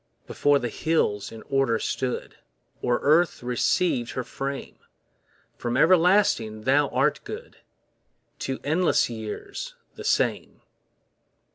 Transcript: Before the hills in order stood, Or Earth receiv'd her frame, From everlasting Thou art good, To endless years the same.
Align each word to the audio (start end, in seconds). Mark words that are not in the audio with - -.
Before 0.25 0.57
the 0.57 0.67
hills 0.69 1.31
in 1.31 1.43
order 1.43 1.77
stood, 1.77 2.37
Or 2.81 2.97
Earth 3.03 3.43
receiv'd 3.43 4.13
her 4.13 4.23
frame, 4.23 4.79
From 5.59 5.77
everlasting 5.77 6.61
Thou 6.63 6.87
art 6.87 7.19
good, 7.23 7.57
To 8.39 8.59
endless 8.63 9.11
years 9.11 9.75
the 9.93 10.03
same. 10.03 10.61